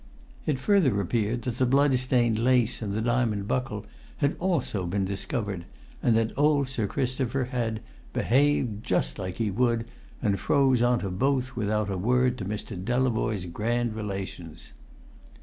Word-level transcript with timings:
It 0.47 0.57
further 0.57 0.99
appeared 0.99 1.43
that 1.43 1.57
the 1.59 1.65
blood 1.67 1.93
stained 1.93 2.39
lace 2.39 2.81
and 2.81 2.95
the 2.95 3.03
diamond 3.03 3.47
buckle 3.47 3.85
had 4.17 4.35
also 4.39 4.87
been 4.87 5.05
discovered, 5.05 5.63
and 6.01 6.17
that 6.17 6.35
old 6.35 6.69
Sir 6.69 6.87
Christopher 6.87 7.43
had 7.51 7.81
"behaved 8.11 8.83
just 8.83 9.19
like 9.19 9.35
he 9.35 9.51
would, 9.51 9.85
and 10.19 10.39
froze 10.39 10.81
on 10.81 10.97
to 11.01 11.11
both 11.11 11.55
without 11.55 11.91
a 11.91 11.99
word 11.99 12.39
to 12.39 12.45
Mr. 12.45 12.83
Delavoye's 12.83 13.45
grand 13.45 13.93
relations." 13.95 14.73